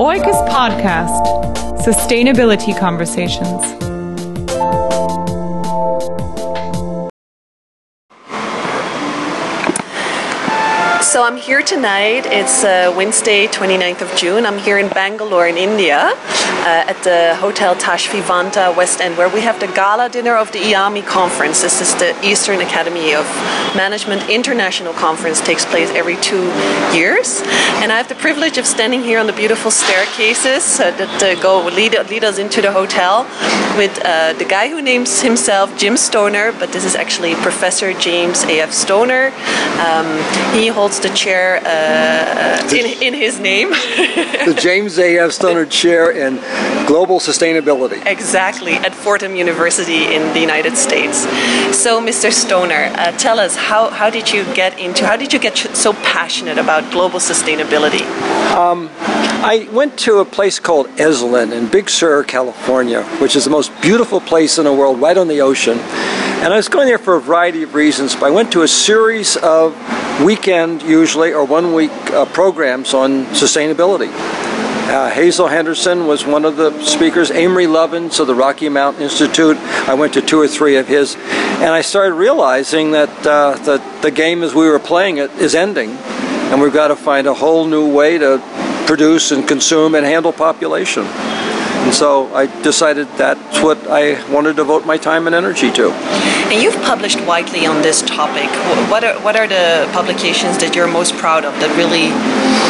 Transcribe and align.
Oikos 0.00 0.34
Podcast 0.48 1.24
Sustainability 1.84 2.76
Conversations. 2.76 3.83
I'm 11.24 11.38
here 11.38 11.62
tonight. 11.62 12.26
It's 12.26 12.64
uh, 12.64 12.92
Wednesday, 12.94 13.46
29th 13.46 14.02
of 14.02 14.14
June. 14.14 14.44
I'm 14.44 14.58
here 14.58 14.76
in 14.76 14.90
Bangalore, 14.90 15.48
in 15.48 15.56
India, 15.56 16.12
uh, 16.12 16.84
at 16.92 17.02
the 17.02 17.34
Hotel 17.36 17.74
Taj 17.74 18.08
Vivanta 18.08 18.76
West 18.76 19.00
End, 19.00 19.16
where 19.16 19.30
we 19.30 19.40
have 19.40 19.58
the 19.58 19.68
gala 19.68 20.10
dinner 20.10 20.36
of 20.36 20.52
the 20.52 20.58
IAMI 20.58 21.06
conference. 21.06 21.62
This 21.62 21.80
is 21.80 21.94
the 21.94 22.14
Eastern 22.22 22.60
Academy 22.60 23.14
of 23.14 23.24
Management 23.74 24.28
International 24.28 24.92
Conference. 24.92 25.40
takes 25.40 25.64
place 25.64 25.88
every 25.92 26.16
two 26.16 26.44
years, 26.94 27.40
and 27.80 27.90
I 27.90 27.96
have 27.96 28.10
the 28.10 28.16
privilege 28.16 28.58
of 28.58 28.66
standing 28.66 29.02
here 29.02 29.18
on 29.18 29.26
the 29.26 29.32
beautiful 29.32 29.70
staircases 29.70 30.78
uh, 30.78 30.90
that 30.90 31.22
uh, 31.22 31.40
go 31.40 31.64
lead, 31.64 31.92
lead 32.10 32.24
us 32.24 32.36
into 32.38 32.60
the 32.60 32.70
hotel 32.70 33.24
with 33.76 34.00
uh, 34.04 34.32
the 34.34 34.44
guy 34.44 34.68
who 34.68 34.80
names 34.80 35.20
himself 35.20 35.76
Jim 35.78 35.96
Stoner, 35.96 36.52
but 36.52 36.72
this 36.72 36.84
is 36.84 36.94
actually 36.94 37.34
Professor 37.36 37.92
James 37.94 38.44
A.F. 38.44 38.72
Stoner. 38.72 39.32
Um, 39.80 40.06
he 40.54 40.68
holds 40.68 41.00
the 41.00 41.08
chair 41.10 41.60
uh, 41.64 42.74
in, 42.74 43.02
in 43.02 43.14
his 43.14 43.40
name. 43.40 43.70
the 44.50 44.56
James 44.58 44.98
A.F. 44.98 45.32
Stoner 45.32 45.66
Chair 45.66 46.10
in 46.10 46.36
Global 46.86 47.18
Sustainability. 47.18 48.04
Exactly, 48.06 48.74
at 48.74 48.94
Fordham 48.94 49.34
University 49.34 50.14
in 50.14 50.32
the 50.34 50.40
United 50.40 50.76
States. 50.76 51.18
So, 51.76 52.00
Mr. 52.00 52.30
Stoner, 52.30 52.92
uh, 52.94 53.12
tell 53.12 53.38
us 53.40 53.56
how, 53.56 53.90
how 53.90 54.10
did 54.10 54.32
you 54.32 54.44
get 54.54 54.78
into, 54.78 55.06
how 55.06 55.16
did 55.16 55.32
you 55.32 55.38
get 55.38 55.56
so 55.56 55.92
passionate 55.92 56.58
about 56.58 56.90
global 56.92 57.18
sustainability? 57.18 58.02
Um, 58.54 58.90
I 59.46 59.68
went 59.72 59.98
to 60.00 60.18
a 60.18 60.24
place 60.24 60.58
called 60.58 60.86
Esalen 60.96 61.52
in 61.52 61.66
Big 61.68 61.90
Sur, 61.90 62.24
California, 62.24 63.02
which 63.20 63.36
is 63.36 63.44
the 63.44 63.50
most 63.50 63.63
beautiful 63.68 64.20
place 64.20 64.58
in 64.58 64.64
the 64.64 64.72
world, 64.72 65.00
right 65.00 65.16
on 65.16 65.28
the 65.28 65.40
ocean. 65.40 65.78
And 65.78 66.52
I 66.52 66.56
was 66.56 66.68
going 66.68 66.86
there 66.86 66.98
for 66.98 67.16
a 67.16 67.20
variety 67.20 67.62
of 67.62 67.74
reasons, 67.74 68.14
but 68.14 68.24
I 68.24 68.30
went 68.30 68.52
to 68.52 68.62
a 68.62 68.68
series 68.68 69.36
of 69.36 69.74
weekend, 70.22 70.82
usually, 70.82 71.32
or 71.32 71.44
one 71.44 71.72
week 71.72 71.92
uh, 72.10 72.26
programs 72.26 72.94
on 72.94 73.24
sustainability. 73.26 74.10
Uh, 74.94 75.10
Hazel 75.10 75.48
Henderson 75.48 76.06
was 76.06 76.24
one 76.24 76.44
of 76.44 76.56
the 76.56 76.80
speakers. 76.84 77.30
Amory 77.30 77.64
Lovins 77.64 78.20
of 78.20 78.26
the 78.26 78.34
Rocky 78.34 78.68
Mountain 78.68 79.02
Institute. 79.02 79.56
I 79.88 79.94
went 79.94 80.14
to 80.14 80.22
two 80.22 80.38
or 80.38 80.46
three 80.46 80.76
of 80.76 80.86
his, 80.86 81.16
and 81.16 81.70
I 81.70 81.80
started 81.80 82.14
realizing 82.14 82.92
that 82.92 83.26
uh, 83.26 83.56
the, 83.56 83.78
the 84.02 84.10
game 84.10 84.42
as 84.42 84.54
we 84.54 84.68
were 84.68 84.78
playing 84.78 85.16
it 85.16 85.30
is 85.32 85.54
ending, 85.54 85.90
and 85.90 86.60
we've 86.60 86.72
got 86.72 86.88
to 86.88 86.96
find 86.96 87.26
a 87.26 87.34
whole 87.34 87.66
new 87.66 87.92
way 87.92 88.18
to 88.18 88.40
produce 88.86 89.32
and 89.32 89.48
consume 89.48 89.94
and 89.94 90.04
handle 90.04 90.32
population. 90.32 91.04
And 91.84 91.92
so 91.92 92.34
I 92.34 92.46
decided 92.62 93.08
that's 93.18 93.60
what 93.60 93.76
I 93.88 94.16
wanted 94.32 94.50
to 94.50 94.54
devote 94.54 94.86
my 94.86 94.96
time 94.96 95.26
and 95.26 95.36
energy 95.36 95.70
to. 95.72 95.90
And 95.90 96.62
you've 96.62 96.80
published 96.82 97.20
widely 97.26 97.66
on 97.66 97.82
this 97.82 98.00
topic. 98.00 98.48
What 98.90 99.04
are, 99.04 99.20
what 99.20 99.36
are 99.36 99.46
the 99.46 99.86
publications 99.92 100.56
that 100.58 100.74
you're 100.74 100.88
most 100.88 101.14
proud 101.16 101.44
of 101.44 101.52
that 101.60 101.76
really 101.76 102.08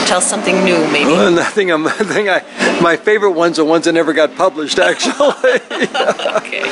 tell 0.08 0.20
something 0.20 0.64
new, 0.64 0.78
maybe? 0.90 1.12
Well, 1.12 1.30
nothing, 1.44 1.70
I 1.72 1.88
think 1.90 2.28
I, 2.28 2.80
my 2.80 2.96
favorite 2.96 3.32
ones 3.32 3.60
are 3.60 3.64
ones 3.64 3.84
that 3.84 3.92
never 3.92 4.12
got 4.14 4.34
published, 4.34 4.80
actually. 4.80 5.14
okay. 5.30 6.62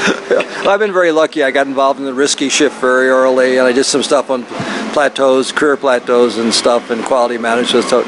I've 0.66 0.80
been 0.80 0.92
very 0.92 1.12
lucky. 1.12 1.44
I 1.44 1.52
got 1.52 1.68
involved 1.68 2.00
in 2.00 2.06
the 2.06 2.14
risky 2.14 2.48
shift 2.48 2.80
very 2.80 3.08
early, 3.08 3.58
and 3.58 3.68
I 3.68 3.72
did 3.72 3.84
some 3.84 4.02
stuff 4.02 4.30
on 4.30 4.44
plateaus, 4.92 5.52
career 5.52 5.76
plateaus, 5.76 6.38
and 6.38 6.52
stuff, 6.52 6.90
and 6.90 7.04
quality 7.04 7.38
management. 7.38 7.84
So, 7.86 8.02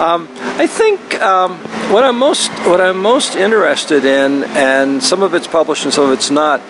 um, 0.00 0.28
I 0.56 0.66
think 0.66 1.20
um, 1.20 1.58
what 1.92 2.04
I'm 2.04 2.18
most 2.18 2.50
what 2.66 2.80
I'm 2.80 2.98
most 2.98 3.36
interested 3.36 3.63
in, 3.64 4.44
and 4.44 5.02
some 5.02 5.22
of 5.22 5.34
it's 5.34 5.46
published 5.46 5.84
and 5.84 5.92
some 5.92 6.04
of 6.04 6.12
it's 6.12 6.30
not, 6.30 6.60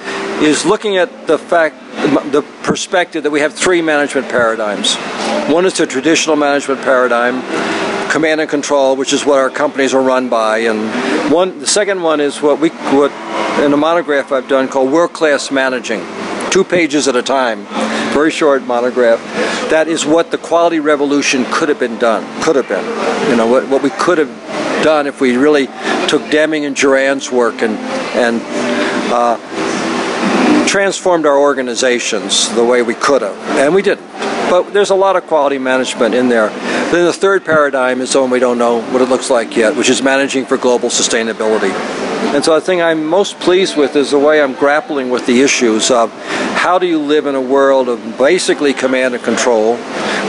is 0.42 0.64
looking 0.64 0.97
at 0.97 1.27
the 1.27 1.39
fact, 1.39 1.77
the 2.33 2.42
perspective 2.63 3.24
that 3.24 3.30
we 3.30 3.41
have 3.41 3.52
three 3.52 3.83
management 3.83 4.29
paradigms. 4.29 4.95
One 5.52 5.67
is 5.67 5.77
the 5.77 5.86
traditional 5.86 6.36
management 6.36 6.83
paradigm, 6.83 7.42
command 8.11 8.41
and 8.41 8.48
control, 8.48 8.96
which 8.96 9.13
is 9.13 9.24
what 9.24 9.39
our 9.39 9.51
companies 9.51 9.92
are 9.95 10.02
run 10.02 10.29
by, 10.29 10.58
and 10.58 11.33
one 11.33 11.58
the 11.58 11.67
second 11.67 12.02
one 12.02 12.20
is 12.20 12.41
what 12.41 12.61
we 12.61 12.68
what 12.68 13.11
in 13.64 13.73
a 13.73 13.77
monograph 13.77 14.30
I've 14.33 14.48
done 14.48 14.68
called 14.68 14.92
world 14.92 15.13
class 15.13 15.51
managing, 15.51 16.01
two 16.51 16.64
pages 16.64 17.08
at 17.08 17.17
a 17.17 17.23
time 17.23 17.67
very 18.14 18.30
short 18.30 18.63
monograph. 18.63 19.18
That 19.70 19.89
is 19.89 20.07
what 20.07 20.30
the 20.30 20.39
quality 20.39 20.79
revolution 20.79 21.45
could 21.51 21.68
have 21.68 21.80
been 21.80 21.98
done. 21.98 22.23
Could 22.45 22.55
have 22.55 22.68
been. 22.68 22.85
You 23.29 23.36
know, 23.36 23.48
what, 23.48 23.68
what 23.68 23.83
we 23.83 23.91
could 23.91 24.18
have 24.18 24.30
done 24.84 25.06
if 25.06 25.18
we 25.18 25.36
really 25.36 25.67
took 26.08 26.30
Deming 26.30 26.67
and 26.67 26.77
Juran's 26.77 27.33
work 27.33 27.62
and, 27.62 27.72
and 28.14 28.40
uh, 29.11 29.39
transformed 30.67 31.24
our 31.24 31.39
organizations 31.39 32.55
the 32.55 32.62
way 32.62 32.83
we 32.83 32.94
could 32.94 33.23
have. 33.23 33.36
And 33.58 33.74
we 33.74 33.80
didn't. 33.80 34.06
But 34.50 34.74
there's 34.74 34.90
a 34.90 34.94
lot 34.94 35.17
of 35.17 35.27
quality 35.27 35.56
management 35.56 36.14
in 36.14 36.28
there. 36.28 36.50
Then 36.50 37.06
the 37.06 37.14
third 37.14 37.46
paradigm 37.46 38.02
is 38.02 38.12
the 38.12 38.20
one 38.20 38.28
we 38.28 38.39
don't 38.39 38.58
know 38.58 38.83
what 38.92 39.00
it 39.00 39.08
looks 39.08 39.30
like 39.30 39.56
yet, 39.56 39.74
which 39.74 39.89
is 39.89 40.02
managing 40.02 40.44
for 40.44 40.58
global 40.58 40.90
sustainability. 40.90 41.70
And 42.34 42.44
so 42.44 42.55
the 42.55 42.61
thing 42.61 42.83
I'm 42.83 43.06
most 43.06 43.40
pleased 43.40 43.78
with 43.78 43.96
is 43.96 44.11
the 44.11 44.18
way 44.18 44.42
I'm 44.42 44.52
grappling 44.52 45.08
with 45.08 45.24
the 45.27 45.40
issues 45.40 45.90
of 45.90 46.12
how 46.56 46.78
do 46.78 46.86
you 46.86 46.98
live 46.98 47.24
in 47.24 47.34
a 47.34 47.40
world 47.40 47.89
of 47.89 48.18
basically 48.18 48.74
command 48.74 49.14
and 49.14 49.24
control 49.24 49.77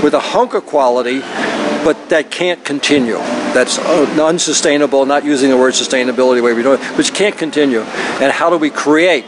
with 0.01 0.13
a 0.13 0.19
hunk 0.19 0.53
of 0.53 0.65
quality, 0.65 1.21
but 1.85 2.09
that 2.09 2.31
can't 2.31 2.65
continue. 2.65 3.19
That's 3.53 3.77
unsustainable, 3.79 5.05
not 5.05 5.23
using 5.23 5.51
the 5.51 5.57
word 5.57 5.73
sustainability 5.73 6.37
the 6.37 6.41
way 6.41 6.53
we 6.53 6.63
do 6.63 6.73
it, 6.73 6.81
but 6.97 7.13
can't 7.13 7.37
continue. 7.37 7.81
And 7.81 8.31
how 8.31 8.49
do 8.49 8.57
we 8.57 8.71
create 8.71 9.23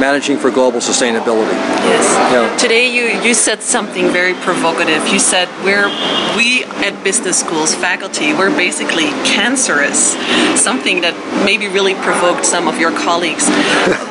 managing 0.00 0.38
for 0.38 0.50
global 0.50 0.80
sustainability. 0.80 1.52
Yes. 1.86 2.32
Yeah. 2.32 2.56
Today 2.56 2.92
you, 2.92 3.20
you 3.22 3.34
said 3.34 3.62
something 3.62 4.08
very 4.10 4.34
provocative. 4.34 5.06
You 5.08 5.18
said 5.18 5.48
we're 5.64 5.88
we 6.36 6.63
at 6.84 7.02
business 7.02 7.40
schools 7.40 7.74
faculty 7.74 8.34
we're 8.34 8.54
basically 8.54 9.08
cancerous. 9.24 10.12
Something 10.60 11.00
that 11.00 11.14
maybe 11.44 11.66
really 11.66 11.94
provoked 11.94 12.44
some 12.44 12.68
of 12.68 12.78
your 12.78 12.90
colleagues. 12.90 13.48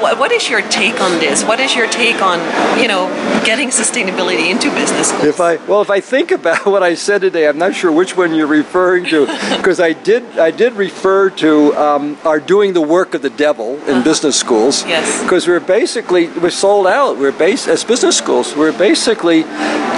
what, 0.02 0.18
what 0.18 0.32
is 0.32 0.50
your 0.50 0.62
take 0.70 1.00
on 1.00 1.20
this? 1.20 1.44
What 1.44 1.60
is 1.60 1.76
your 1.76 1.88
take 1.88 2.20
on 2.22 2.40
you 2.82 2.88
know 2.88 3.08
getting 3.46 3.70
sustainability 3.70 4.50
into 4.50 4.72
business 4.72 5.10
schools? 5.10 5.26
If 5.26 5.40
I 5.40 5.58
well 5.68 5.84
if 5.84 5.92
I 5.92 6.00
think 6.00 6.32
about 6.32 6.66
what 6.74 6.82
I 6.82 6.96
said 6.96 7.22
today, 7.22 7.48
I'm 7.48 7.60
not 7.60 7.76
sure 7.76 7.92
which 7.92 8.18
one 8.18 8.34
you're 8.34 8.48
referring 8.48 9.06
to 9.06 9.28
because 9.58 9.80
I 9.80 9.94
did 9.94 10.24
I 10.40 10.50
did 10.50 10.74
refer 10.74 11.30
to 11.46 11.76
um, 11.76 12.18
our 12.26 12.40
doing 12.40 12.74
the 12.74 12.82
work 12.82 13.14
of 13.14 13.22
the 13.22 13.30
devil 13.30 13.76
in 13.84 13.98
uh-huh. 13.98 14.04
business 14.04 14.40
schools. 14.40 14.84
Yes. 14.86 15.22
Because 15.22 15.48
we're 15.48 15.60
basically 15.60 16.28
we're 16.28 16.50
sold 16.50 16.88
out. 16.88 17.20
We're 17.20 17.38
based 17.38 17.68
as 17.68 17.84
business 17.84 18.18
schools. 18.18 18.56
We're 18.56 18.78
basically 18.78 19.44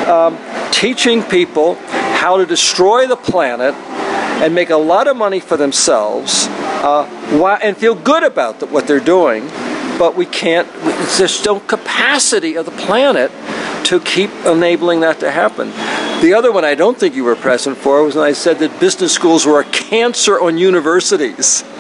um, 0.05 0.37
teaching 0.71 1.23
people 1.23 1.77
how 2.25 2.37
to 2.37 2.45
destroy 2.47 3.05
the 3.05 3.15
planet 3.15 3.75
and 4.41 4.55
make 4.55 4.71
a 4.71 4.75
lot 4.75 5.07
of 5.07 5.15
money 5.15 5.39
for 5.39 5.57
themselves 5.57 6.47
uh, 6.81 7.59
and 7.61 7.77
feel 7.77 7.93
good 7.93 8.23
about 8.23 8.67
what 8.71 8.87
they're 8.87 8.99
doing. 8.99 9.47
But 9.99 10.15
we 10.15 10.25
can't. 10.25 10.67
There's 11.19 11.45
no 11.45 11.59
capacity 11.59 12.55
of 12.55 12.65
the 12.65 12.71
planet 12.71 13.29
to 13.85 13.99
keep 13.99 14.31
enabling 14.43 15.01
that 15.01 15.19
to 15.19 15.29
happen. 15.29 15.69
The 16.23 16.33
other 16.33 16.51
one 16.51 16.65
I 16.65 16.73
don't 16.73 16.97
think 16.97 17.13
you 17.13 17.23
were 17.23 17.35
present 17.35 17.77
for 17.77 18.03
was 18.03 18.15
when 18.15 18.25
I 18.25 18.31
said 18.31 18.57
that 18.57 18.79
business 18.79 19.13
schools 19.13 19.45
were 19.45 19.59
a 19.59 19.65
cancer 19.65 20.41
on 20.41 20.57
universities. 20.57 21.61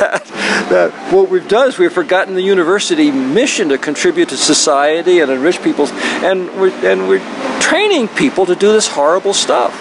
that, 0.00 0.24
that 0.72 0.90
what 1.12 1.28
we've 1.28 1.46
done 1.48 1.68
is 1.68 1.78
we've 1.78 1.92
forgotten 1.92 2.34
the 2.34 2.42
university 2.42 3.10
mission 3.10 3.68
to 3.68 3.76
contribute 3.76 4.30
to 4.30 4.38
society 4.38 5.20
and 5.20 5.30
enrich 5.30 5.62
people, 5.62 5.86
and 6.24 6.48
we're, 6.58 6.72
and 6.90 7.08
we're 7.08 7.60
training 7.60 8.08
people 8.08 8.46
to 8.46 8.54
do 8.54 8.72
this 8.72 8.88
horrible 8.88 9.34
stuff. 9.34 9.78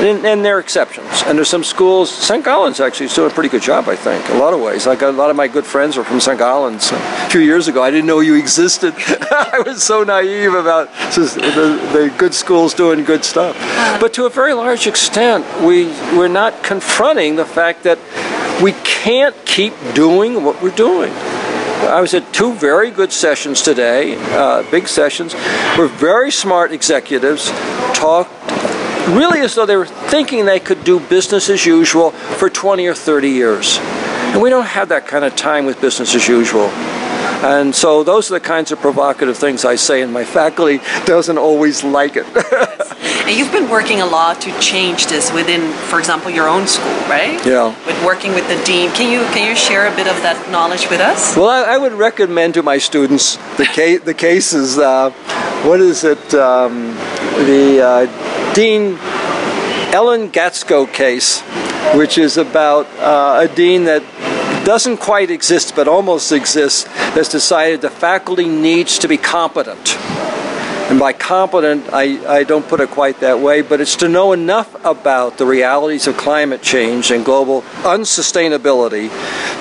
And, 0.00 0.26
and, 0.26 0.44
there 0.44 0.58
are 0.58 0.60
exceptions. 0.60 1.08
And 1.24 1.38
there's 1.38 1.48
some 1.48 1.64
schools, 1.64 2.10
St. 2.10 2.44
Gallen's 2.44 2.80
actually 2.80 3.06
is 3.06 3.14
doing 3.14 3.30
a 3.30 3.34
pretty 3.34 3.48
good 3.48 3.62
job, 3.62 3.88
I 3.88 3.96
think, 3.96 4.28
a 4.28 4.34
lot 4.34 4.52
of 4.52 4.60
ways. 4.60 4.86
Like 4.86 5.00
a 5.00 5.08
lot 5.08 5.30
of 5.30 5.36
my 5.36 5.48
good 5.48 5.64
friends 5.64 5.96
are 5.96 6.04
from 6.04 6.20
St. 6.20 6.38
Gallen's. 6.38 6.92
A 6.92 7.30
few 7.30 7.40
years 7.40 7.66
ago, 7.66 7.82
I 7.82 7.90
didn't 7.90 8.06
know 8.06 8.20
you 8.20 8.34
existed. 8.34 8.92
I 8.98 9.62
was 9.64 9.82
so 9.82 10.04
naive 10.04 10.52
about 10.52 10.92
the, 11.14 11.90
the, 11.94 12.14
good 12.18 12.34
schools 12.34 12.74
doing 12.74 13.04
good 13.04 13.24
stuff. 13.24 13.56
Uh-huh. 13.56 13.98
But 13.98 14.12
to 14.14 14.26
a 14.26 14.30
very 14.30 14.52
large 14.52 14.86
extent, 14.86 15.46
we, 15.62 15.86
we're 16.14 16.28
not 16.28 16.62
confronting 16.62 17.36
the 17.36 17.46
fact 17.46 17.84
that 17.84 17.98
we 18.62 18.72
can't 18.84 19.34
keep 19.44 19.74
doing 19.94 20.44
what 20.44 20.62
we're 20.62 20.74
doing. 20.74 21.12
I 21.12 22.00
was 22.00 22.14
at 22.14 22.32
two 22.32 22.54
very 22.54 22.90
good 22.90 23.12
sessions 23.12 23.62
today, 23.62 24.16
uh, 24.34 24.68
big 24.70 24.88
sessions, 24.88 25.34
where 25.76 25.88
very 25.88 26.30
smart 26.30 26.72
executives 26.72 27.50
talked 27.94 28.30
really 29.08 29.40
as 29.40 29.54
though 29.54 29.66
they 29.66 29.76
were 29.76 29.86
thinking 29.86 30.46
they 30.46 30.58
could 30.58 30.82
do 30.84 30.98
business 30.98 31.48
as 31.48 31.64
usual 31.64 32.10
for 32.10 32.50
20 32.50 32.86
or 32.86 32.94
30 32.94 33.30
years. 33.30 33.78
And 33.78 34.42
we 34.42 34.50
don't 34.50 34.66
have 34.66 34.88
that 34.88 35.06
kind 35.06 35.24
of 35.24 35.36
time 35.36 35.64
with 35.64 35.80
business 35.80 36.14
as 36.14 36.26
usual. 36.26 36.70
And 37.44 37.74
so 37.74 38.02
those 38.02 38.30
are 38.30 38.34
the 38.34 38.40
kinds 38.40 38.72
of 38.72 38.80
provocative 38.80 39.36
things 39.36 39.64
I 39.64 39.76
say, 39.76 40.02
and 40.02 40.12
my 40.12 40.24
faculty 40.24 40.78
doesn't 41.04 41.38
always 41.38 41.84
like 41.84 42.14
it. 42.16 42.26
And 43.26 43.36
you've 43.36 43.50
been 43.50 43.68
working 43.68 44.00
a 44.00 44.06
lot 44.06 44.40
to 44.42 44.56
change 44.60 45.08
this 45.08 45.32
within, 45.32 45.72
for 45.72 45.98
example, 45.98 46.30
your 46.30 46.48
own 46.48 46.68
school, 46.68 46.94
right? 47.08 47.44
Yeah. 47.44 47.74
With 47.84 48.04
working 48.04 48.34
with 48.34 48.46
the 48.46 48.64
dean. 48.64 48.90
Can 48.92 49.10
you 49.10 49.26
can 49.34 49.48
you 49.48 49.56
share 49.56 49.92
a 49.92 49.96
bit 49.96 50.06
of 50.06 50.14
that 50.22 50.48
knowledge 50.52 50.88
with 50.88 51.00
us? 51.00 51.36
Well, 51.36 51.48
I, 51.48 51.74
I 51.74 51.76
would 51.76 51.92
recommend 51.92 52.54
to 52.54 52.62
my 52.62 52.78
students 52.78 53.34
the 53.56 53.66
case. 53.66 54.00
The 54.02 54.14
cases. 54.14 54.78
Uh, 54.78 55.10
what 55.66 55.80
is 55.80 56.04
it? 56.04 56.34
Um, 56.34 56.94
the 57.46 57.82
uh, 57.82 58.54
Dean 58.54 58.96
Ellen 59.92 60.30
Gatsko 60.30 60.92
case, 60.92 61.40
which 61.96 62.18
is 62.18 62.36
about 62.36 62.86
uh, 63.00 63.48
a 63.50 63.52
dean 63.52 63.86
that 63.86 64.04
doesn't 64.66 64.96
quite 64.96 65.30
exist 65.30 65.76
but 65.76 65.86
almost 65.86 66.32
exists, 66.32 66.82
that's 67.14 67.28
decided 67.28 67.80
the 67.80 67.88
faculty 67.88 68.48
needs 68.48 68.98
to 68.98 69.06
be 69.06 69.16
competent. 69.16 69.96
And 70.88 71.00
by 71.00 71.12
competent, 71.12 71.92
I, 71.92 72.38
I 72.38 72.44
don't 72.44 72.66
put 72.68 72.80
it 72.80 72.90
quite 72.90 73.18
that 73.18 73.40
way, 73.40 73.60
but 73.60 73.80
it's 73.80 73.96
to 73.96 74.08
know 74.08 74.32
enough 74.32 74.72
about 74.84 75.36
the 75.36 75.44
realities 75.44 76.06
of 76.06 76.16
climate 76.16 76.62
change 76.62 77.10
and 77.10 77.24
global 77.24 77.62
unsustainability 77.82 79.10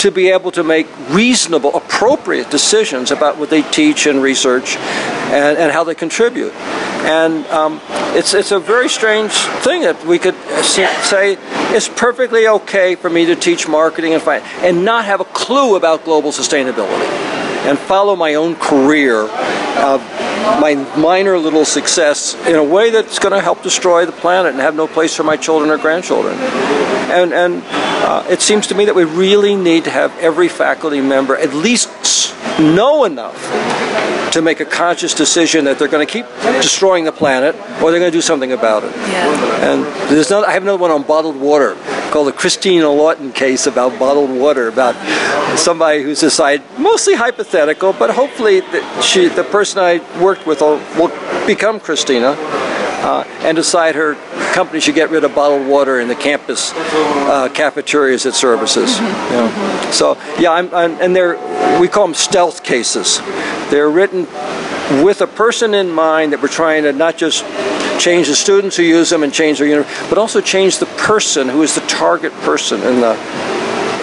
to 0.02 0.12
be 0.12 0.30
able 0.30 0.52
to 0.52 0.64
make 0.64 0.88
reasonable, 1.10 1.76
appropriate 1.76 2.52
decisions 2.52 3.10
about 3.10 3.40
what 3.40 3.50
they 3.50 3.64
teach 3.64 4.06
and 4.06 4.22
research 4.22 4.76
and, 4.78 5.58
and 5.58 5.72
how 5.72 5.84
they 5.84 5.96
contribute. 5.96 6.54
And 7.06 7.48
um, 7.48 7.82
it's, 8.16 8.36
it's 8.36 8.52
a 8.52 8.60
very 8.60 8.88
strange 8.88 9.32
thing 9.64 9.82
that 9.82 10.06
we 10.06 10.20
could 10.20 10.36
say 10.64 11.38
it's 11.76 11.90
perfectly 11.90 12.48
okay 12.48 12.94
for 12.94 13.10
me 13.10 13.26
to 13.26 13.36
teach 13.36 13.68
marketing 13.68 14.14
and 14.14 14.22
finance 14.22 14.48
and 14.58 14.86
not 14.86 15.06
have 15.06 15.22
a 15.22 15.26
clue 15.26 15.76
about 15.76 16.06
global 16.06 16.30
sustainability 16.30 17.45
and 17.66 17.78
follow 17.78 18.16
my 18.16 18.36
own 18.36 18.56
career. 18.56 19.28
Uh, 19.30 19.98
my 20.62 20.76
minor 20.98 21.38
little 21.38 21.66
success 21.66 22.36
in 22.48 22.56
a 22.56 22.64
way 22.64 22.92
that's 22.92 23.20
going 23.20 23.34
to 23.34 23.42
help 23.42 23.64
destroy 23.64 24.06
the 24.06 24.12
planet 24.12 24.52
and 24.52 24.62
have 24.62 24.76
no 24.76 24.88
place 24.88 25.16
for 25.16 25.24
my 25.24 25.36
children 25.36 25.72
or 25.72 25.78
grandchildren. 25.78 26.36
And, 26.36 27.34
and 27.34 27.64
uh, 27.66 28.26
it 28.30 28.42
seems 28.42 28.68
to 28.68 28.76
me 28.76 28.86
that 28.86 28.96
we 28.96 29.04
really 29.04 29.56
need 29.56 29.86
to 29.86 29.90
have 29.90 30.16
every 30.20 30.48
faculty 30.48 31.02
member 31.02 31.36
at 31.36 31.54
least 31.54 31.90
know 32.60 33.04
enough 33.06 33.36
to 34.32 34.42
make 34.42 34.60
a 34.60 34.66
conscious 34.66 35.14
decision 35.14 35.66
that 35.66 35.80
they're 35.80 35.88
going 35.88 36.06
to 36.06 36.12
keep 36.12 36.26
destroying 36.62 37.06
the 37.06 37.12
planet 37.12 37.56
or 37.82 37.92
they're 37.92 38.00
going 38.00 38.12
to 38.12 38.18
do 38.18 38.22
something 38.22 38.52
about 38.52 38.84
it. 38.84 38.92
Yeah. 38.96 39.72
And 39.72 39.84
there's 40.10 40.30
another, 40.30 40.48
I 40.48 40.52
have 40.52 40.64
another 40.64 40.78
one 40.78 40.92
on 40.92 41.04
bottled 41.04 41.38
water 41.38 41.76
called 42.16 42.28
the 42.30 42.32
Christina 42.32 42.90
Lawton 42.90 43.34
case 43.34 43.68
about 43.68 44.00
bottled 44.00 44.30
water, 44.30 44.70
about 44.70 44.96
somebody 45.60 46.02
who's 46.02 46.22
decided, 46.22 46.66
mostly 46.80 47.14
hypothetical, 47.14 47.92
but 47.92 48.10
hopefully 48.10 48.62
the, 48.62 49.02
she, 49.02 49.28
the 49.28 49.44
person 49.44 49.80
I 49.80 49.98
worked 50.24 50.48
with 50.48 50.62
will, 50.62 50.78
will 50.98 51.10
become 51.46 51.78
Christina. 51.78 52.38
Uh, 52.38 53.24
and 53.42 53.56
decide 53.56 53.94
her 53.94 54.16
company 54.54 54.80
should 54.80 54.96
get 54.96 55.12
rid 55.12 55.24
of 55.24 55.36
bottled 55.36 55.68
water 55.68 56.00
in 56.00 56.08
the 56.08 56.16
campus 56.16 56.72
uh, 56.74 57.50
cafeterias 57.54 58.26
it 58.26 58.34
services. 58.34 58.90
Mm-hmm. 58.98 59.34
You 59.34 59.84
know. 59.86 59.92
So 59.92 60.18
yeah, 60.40 60.54
I'm, 60.54 60.74
I'm, 60.74 61.00
and 61.00 61.16
they're 61.16 61.36
we 61.80 61.88
call 61.88 62.08
them 62.08 62.16
stealth 62.16 62.64
cases. 62.64 63.20
They're 63.70 63.92
written 63.92 64.26
with 65.04 65.22
a 65.22 65.28
person 65.28 65.74
in 65.74 65.90
mind 65.90 66.34
that 66.34 66.42
we're 66.42 66.48
trying 66.48 66.84
to 66.84 66.94
not 66.94 67.18
just 67.18 67.44
change 68.00 68.28
the 68.28 68.36
students 68.36 68.76
who 68.76 68.84
use 68.84 69.10
them 69.10 69.24
and 69.24 69.34
change 69.34 69.60
their 69.60 69.68
universe, 69.68 69.92
but 70.10 70.18
also 70.18 70.42
change 70.42 70.80
the 70.80 70.86
person 70.98 71.50
who 71.50 71.62
is 71.64 71.76
the 71.76 71.82
target 71.82 72.32
person 72.44 72.82
in 72.82 73.02
the 73.02 73.16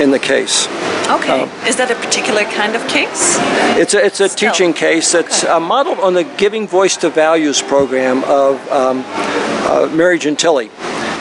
in 0.01 0.11
the 0.11 0.19
case. 0.19 0.67
Okay. 1.09 1.43
Um, 1.43 1.49
Is 1.67 1.77
that 1.77 1.91
a 1.91 1.95
particular 1.95 2.45
kind 2.45 2.75
of 2.75 2.87
case? 2.89 3.37
It's 3.79 3.95
a, 3.95 4.05
it's 4.05 4.21
a 4.21 4.29
Still. 4.29 4.51
teaching 4.51 4.73
case 4.73 5.13
that's 5.13 5.45
uh, 5.45 5.61
modeled 5.61 5.99
on 6.01 6.15
the 6.15 6.25
Giving 6.25 6.67
Voice 6.67 6.97
to 6.99 7.11
Values 7.11 7.61
program 7.61 8.25
of 8.25 8.57
um, 8.73 9.05
uh, 9.07 9.91
Mary 9.95 10.19
Gentile. 10.19 10.69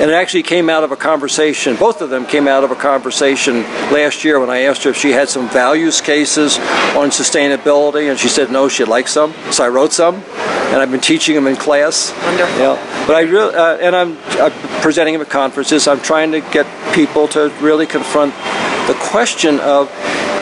And 0.01 0.09
it 0.09 0.15
actually 0.15 0.41
came 0.41 0.67
out 0.67 0.83
of 0.83 0.91
a 0.91 0.95
conversation, 0.95 1.75
both 1.75 2.01
of 2.01 2.09
them 2.09 2.25
came 2.25 2.47
out 2.47 2.63
of 2.63 2.71
a 2.71 2.75
conversation 2.75 3.61
last 3.93 4.23
year 4.23 4.39
when 4.39 4.49
I 4.49 4.61
asked 4.61 4.83
her 4.85 4.89
if 4.89 4.97
she 4.97 5.11
had 5.11 5.29
some 5.29 5.47
values 5.47 6.01
cases 6.01 6.57
on 6.97 7.11
sustainability, 7.11 8.09
and 8.09 8.17
she 8.17 8.27
said 8.27 8.51
no, 8.51 8.67
she'd 8.67 8.87
like 8.87 9.07
some. 9.07 9.31
So 9.51 9.63
I 9.63 9.69
wrote 9.69 9.93
some, 9.93 10.15
and 10.15 10.77
I've 10.77 10.89
been 10.89 11.01
teaching 11.01 11.35
them 11.35 11.45
in 11.45 11.55
class. 11.55 12.11
Wonderful. 12.23 12.57
Yeah, 12.57 13.05
but 13.05 13.15
I 13.15 13.21
really, 13.21 13.53
uh, 13.53 13.77
and 13.77 13.95
I'm, 13.95 14.17
I'm 14.41 14.51
presenting 14.81 15.13
them 15.13 15.21
at 15.21 15.29
conferences. 15.29 15.87
I'm 15.87 16.01
trying 16.01 16.31
to 16.31 16.41
get 16.41 16.65
people 16.95 17.27
to 17.27 17.53
really 17.61 17.85
confront 17.85 18.33
the 18.87 18.97
question 18.99 19.59
of 19.59 19.87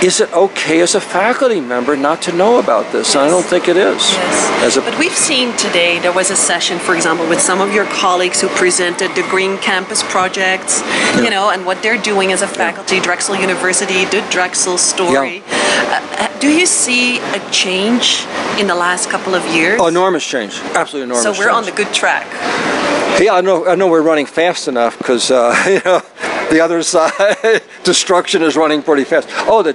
is 0.02 0.22
it 0.22 0.32
okay 0.34 0.80
as 0.80 0.96
a 0.96 1.02
faculty 1.02 1.60
member 1.60 1.98
not 1.98 2.22
to 2.22 2.32
know 2.32 2.60
about 2.60 2.92
this? 2.94 3.16
And 3.16 3.24
I 3.26 3.30
don't 3.30 3.46
think 3.46 3.68
it 3.68 3.76
is. 3.76 4.00
Yes. 4.14 4.78
But 4.78 4.98
we've 4.98 5.12
seen 5.12 5.56
today 5.58 6.00
there 6.00 6.14
was 6.14 6.32
a 6.32 6.36
session, 6.36 6.80
for 6.80 6.96
example, 6.96 7.28
with 7.28 7.42
some 7.42 7.60
of 7.60 7.74
your 7.74 7.86
colleagues 7.86 8.40
who 8.40 8.48
presented 8.50 9.14
the 9.16 9.24
Green 9.24 9.58
Campus 9.58 10.02
projects, 10.04 10.82
you 11.18 11.30
know, 11.30 11.50
and 11.50 11.66
what 11.66 11.84
they're 11.84 12.02
doing 12.02 12.32
as 12.32 12.42
a 12.42 12.48
faculty, 12.48 13.00
Drexel 13.00 13.36
University, 13.36 14.06
the 14.06 14.26
Drexel 14.30 14.78
story. 14.78 15.44
Uh, 15.46 16.40
do 16.40 16.50
you 16.50 16.66
see 16.66 17.20
a 17.20 17.52
change 17.52 18.26
in 18.58 18.68
the 18.68 18.76
last 18.76 19.10
couple 19.10 19.36
of 19.36 19.46
years? 19.54 19.80
oh, 19.82 19.88
enormous 19.88 20.26
change. 20.26 20.60
Absolutely 20.76 21.04
enormous 21.04 21.24
so 21.24 21.44
we're 21.44 21.52
on 21.52 21.66
the 21.66 21.72
good 21.72 21.94
track. 21.94 22.26
Yeah, 23.20 23.34
I 23.34 23.42
know. 23.42 23.68
I 23.68 23.76
know 23.76 23.88
we're 23.88 24.02
running 24.02 24.26
fast 24.26 24.70
enough 24.70 24.98
because 24.98 25.30
uh, 25.30 25.54
you 25.68 25.82
know 25.84 26.02
the 26.50 26.62
other 26.62 26.82
side 26.84 27.62
destruction 27.84 28.42
is 28.42 28.56
running 28.56 28.82
pretty 28.82 29.04
fast. 29.04 29.28
Oh, 29.48 29.64
the, 29.64 29.74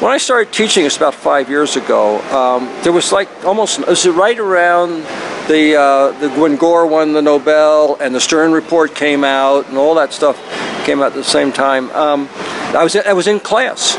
when 0.00 0.12
I 0.12 0.18
started 0.18 0.52
teaching, 0.52 0.84
it's 0.84 0.96
about 0.96 1.14
five 1.14 1.48
years 1.48 1.76
ago. 1.76 2.20
Um, 2.30 2.66
there 2.82 2.92
was 2.92 3.12
like 3.12 3.28
almost 3.44 3.80
it 3.80 3.86
was 3.86 4.06
right 4.06 4.38
around 4.38 5.04
the, 5.48 5.76
uh, 5.78 6.18
the 6.18 6.30
when 6.30 6.56
Gore 6.56 6.86
won 6.86 7.12
the 7.12 7.22
Nobel 7.22 7.96
and 8.00 8.14
the 8.14 8.20
Stern 8.20 8.52
report 8.52 8.94
came 8.94 9.24
out 9.24 9.68
and 9.68 9.76
all 9.76 9.94
that 9.96 10.12
stuff 10.12 10.36
came 10.84 11.00
out 11.00 11.08
at 11.08 11.14
the 11.14 11.24
same 11.24 11.52
time. 11.52 11.90
Um, 11.90 12.28
I 12.74 12.82
was 12.82 12.96
I 12.96 13.12
was 13.12 13.26
in 13.26 13.40
class 13.40 13.96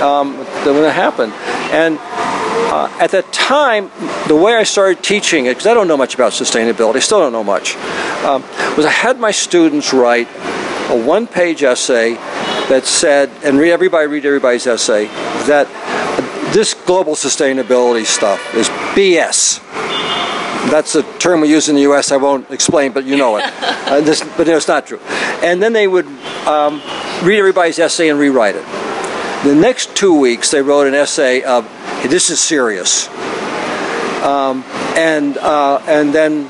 um, 0.00 0.36
when 0.64 0.84
it 0.84 0.92
happened, 0.92 1.32
and 1.72 1.98
uh, 2.76 2.94
at 3.00 3.10
that 3.12 3.32
time, 3.32 3.90
the 4.28 4.36
way 4.36 4.54
I 4.54 4.64
started 4.64 5.02
teaching 5.02 5.46
it, 5.46 5.50
because 5.50 5.66
I 5.66 5.74
don't 5.74 5.88
know 5.88 5.96
much 5.96 6.14
about 6.14 6.32
sustainability, 6.32 7.00
still 7.00 7.20
don't 7.20 7.32
know 7.32 7.44
much, 7.44 7.76
um, 8.24 8.42
was 8.76 8.84
I 8.84 8.90
had 8.90 9.18
my 9.18 9.30
students 9.30 9.92
write 9.92 10.28
a 10.88 11.06
one-page 11.06 11.62
essay 11.62 12.14
that 12.68 12.84
said, 12.84 13.30
and 13.44 13.58
read 13.58 13.72
everybody 13.72 14.06
read 14.06 14.24
everybody's 14.24 14.66
essay, 14.66 15.06
that 15.46 15.66
this 16.52 16.74
global 16.74 17.14
sustainability 17.14 18.04
stuff 18.04 18.54
is 18.54 18.68
BS. 18.94 19.62
That's 20.70 20.94
a 20.94 21.02
term 21.18 21.42
we 21.42 21.50
use 21.50 21.68
in 21.68 21.76
the 21.76 21.82
U.S. 21.82 22.10
I 22.10 22.16
won't 22.16 22.50
explain, 22.50 22.92
but 22.92 23.04
you 23.04 23.16
know 23.16 23.36
it. 23.36 23.44
uh, 23.62 24.00
this, 24.00 24.22
but 24.36 24.48
it's 24.48 24.66
not 24.66 24.86
true. 24.86 24.98
And 25.42 25.62
then 25.62 25.72
they 25.72 25.86
would 25.86 26.06
um, 26.46 26.82
read 27.22 27.38
everybody's 27.38 27.78
essay 27.78 28.08
and 28.08 28.18
rewrite 28.18 28.56
it. 28.56 28.64
The 29.44 29.54
next 29.54 29.94
two 29.94 30.18
weeks, 30.18 30.50
they 30.50 30.62
wrote 30.62 30.86
an 30.86 30.94
essay 30.94 31.42
of, 31.42 31.68
hey, 32.00 32.08
"This 32.08 32.30
is 32.30 32.40
serious," 32.40 33.08
um, 34.24 34.64
and 34.96 35.36
uh, 35.38 35.80
and 35.86 36.12
then 36.12 36.48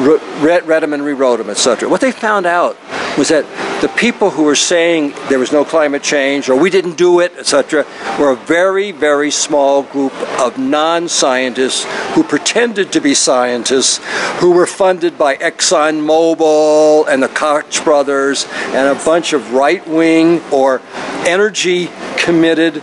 re- 0.00 0.18
read, 0.40 0.66
read 0.66 0.82
them 0.82 0.92
and 0.92 1.04
rewrote 1.04 1.38
them, 1.38 1.50
etc. 1.50 1.88
What 1.88 2.00
they 2.00 2.10
found 2.10 2.46
out 2.46 2.76
was 3.18 3.28
that 3.28 3.44
the 3.82 3.88
people 3.88 4.30
who 4.30 4.44
were 4.44 4.54
saying 4.54 5.12
there 5.28 5.38
was 5.38 5.52
no 5.52 5.64
climate 5.64 6.02
change 6.02 6.48
or 6.48 6.56
we 6.56 6.70
didn't 6.70 6.96
do 6.96 7.20
it, 7.20 7.32
etc., 7.36 7.84
were 8.18 8.30
a 8.30 8.36
very, 8.36 8.92
very 8.92 9.30
small 9.30 9.82
group 9.82 10.14
of 10.40 10.58
non-scientists 10.58 11.84
who 12.14 12.22
pretended 12.22 12.92
to 12.92 13.00
be 13.00 13.14
scientists, 13.14 14.00
who 14.40 14.52
were 14.52 14.66
funded 14.66 15.18
by 15.18 15.36
ExxonMobil 15.36 17.06
and 17.08 17.22
the 17.22 17.28
Koch 17.28 17.84
brothers 17.84 18.46
and 18.68 18.88
a 18.88 19.04
bunch 19.04 19.32
of 19.32 19.52
right-wing 19.52 20.40
or 20.50 20.80
energy-committed 21.26 22.82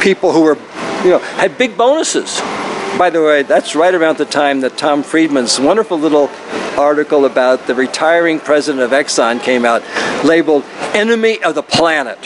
people 0.00 0.32
who 0.32 0.42
were, 0.42 0.56
you 1.02 1.10
know, 1.10 1.18
had 1.18 1.58
big 1.58 1.76
bonuses. 1.76 2.40
By 2.96 3.10
the 3.10 3.22
way, 3.22 3.42
that's 3.42 3.74
right 3.74 3.94
around 3.94 4.18
the 4.18 4.24
time 4.24 4.60
that 4.60 4.78
Tom 4.78 5.02
Friedman's 5.02 5.58
wonderful 5.60 5.98
little 5.98 6.30
article 6.78 7.24
about 7.24 7.66
the 7.66 7.74
retiring 7.74 8.40
president 8.40 8.82
of 8.82 8.90
Exxon 8.90 9.42
came 9.42 9.64
out, 9.64 9.82
labeled 10.24 10.64
"Enemy 10.94 11.42
of 11.42 11.54
the 11.54 11.62
Planet." 11.62 12.18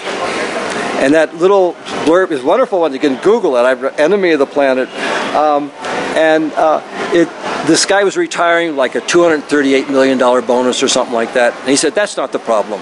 And 1.02 1.14
that 1.14 1.34
little 1.36 1.74
blurb 2.04 2.30
is 2.30 2.42
wonderful 2.42 2.80
one. 2.80 2.92
You 2.92 2.98
can 2.98 3.20
Google 3.22 3.56
it. 3.56 3.62
I've 3.62 3.82
"Enemy 3.98 4.32
of 4.32 4.38
the 4.38 4.46
Planet," 4.46 4.88
um, 5.34 5.70
and 6.16 6.52
uh, 6.52 6.82
it. 7.12 7.28
This 7.66 7.84
guy 7.84 8.04
was 8.04 8.16
retiring 8.16 8.74
like 8.74 8.94
a 8.94 9.02
$238 9.02 9.90
million 9.90 10.18
bonus 10.18 10.82
or 10.82 10.88
something 10.88 11.14
like 11.14 11.34
that. 11.34 11.54
And 11.60 11.68
he 11.68 11.76
said, 11.76 11.94
That's 11.94 12.16
not 12.16 12.32
the 12.32 12.38
problem. 12.38 12.80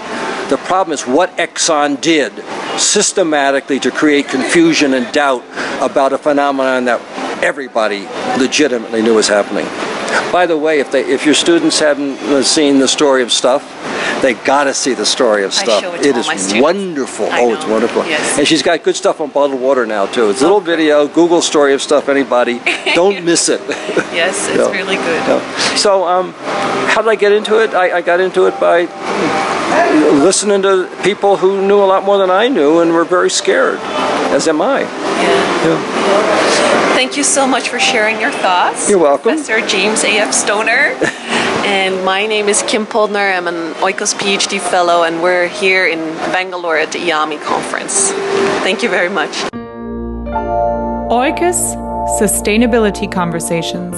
The 0.49 0.57
problem 0.57 0.95
is 0.95 1.03
what 1.03 1.37
Exxon 1.37 2.01
did 2.01 2.33
systematically 2.79 3.81
to 3.81 3.91
create 3.91 4.29
confusion 4.29 4.95
and 4.95 5.13
doubt 5.13 5.45
about 5.83 6.13
a 6.13 6.19
phenomenon 6.19 6.85
that 6.87 7.03
everybody 7.43 8.07
legitimately 8.39 9.03
knew 9.03 9.15
was 9.15 9.29
happening. 9.29 9.67
By 10.33 10.47
the 10.47 10.57
way, 10.57 10.81
if, 10.81 10.91
they, 10.91 11.05
if 11.05 11.25
your 11.25 11.35
students 11.35 11.81
haven't 11.81 12.19
uh, 12.19 12.43
seen 12.43 12.79
the 12.79 12.89
story 12.89 13.23
of 13.23 13.33
stuff, 13.33 13.63
they 14.23 14.35
got 14.35 14.65
to 14.65 14.75
see 14.75 14.95
the 14.95 15.07
story 15.07 15.45
of 15.45 15.55
stuff. 15.55 15.83
it 15.83 16.15
all 16.15 16.31
is 16.31 16.55
wonderful. 16.55 17.27
I 17.27 17.43
oh, 17.43 17.55
it's 17.55 17.67
wonderful. 17.67 18.05
Yes. 18.05 18.39
And 18.39 18.47
she's 18.47 18.63
got 18.63 18.83
good 18.83 18.97
stuff 18.97 19.21
on 19.21 19.31
bottled 19.31 19.61
water 19.61 19.87
now 19.87 20.07
too. 20.07 20.31
It's 20.31 20.41
a 20.41 20.45
little 20.45 20.61
video, 20.61 21.07
Google 21.07 21.41
story 21.41 21.75
of 21.75 21.83
stuff. 21.83 22.09
Anybody, 22.09 22.61
don't 22.95 23.25
miss 23.25 23.49
it. 23.49 23.61
Yes, 24.13 24.49
it's 24.49 24.71
really 24.73 24.97
good. 24.97 25.23
Yeah. 25.27 25.77
So, 25.77 26.05
um, 26.07 26.33
how 26.89 27.03
did 27.03 27.11
I 27.11 27.15
get 27.15 27.33
into 27.33 27.63
it? 27.63 27.75
I, 27.75 27.99
I 27.99 28.01
got 28.03 28.21
into 28.21 28.47
it 28.47 28.59
by 28.59 28.87
listening 30.23 30.63
to 30.63 30.91
people 31.03 31.37
who 31.37 31.67
knew 31.67 31.79
a 31.79 31.87
lot 31.87 32.05
more 32.05 32.19
than 32.19 32.31
I 32.31 32.49
knew 32.49 32.81
and 32.81 32.93
were 32.93 33.05
very 33.05 33.31
scared, 33.31 33.79
as 34.33 34.49
am 34.49 34.61
I. 34.61 34.81
Yeah. 34.81 35.67
Yeah. 35.69 36.68
Thank 36.99 37.17
you 37.17 37.23
so 37.23 37.47
much 37.47 37.69
for 37.69 37.79
sharing 37.79 38.21
your 38.21 38.33
thoughts. 38.33 38.91
You're 38.91 38.99
welcome. 38.99 39.37
Professor 39.37 39.65
James 39.65 40.03
A.F. 40.03 40.35
Stoner. 40.35 40.97
and 41.65 42.05
my 42.05 42.27
name 42.27 42.49
is 42.49 42.65
Kim 42.65 42.87
Poldner. 42.87 43.37
I'm 43.37 43.47
an 43.47 43.75
Oikos 43.75 44.17
PhD 44.17 44.61
fellow, 44.61 45.05
and 45.05 45.23
we're 45.23 45.47
here 45.47 45.87
in 45.87 46.01
Bangalore 46.33 46.77
at 46.77 46.91
the 46.91 46.99
IAMI 46.99 47.41
conference. 47.45 48.11
Thank 48.65 48.83
you 48.83 48.89
very 48.89 49.09
much. 49.09 49.31
Oikos 51.09 51.77
Sustainability 52.19 53.09
Conversations. 53.09 53.95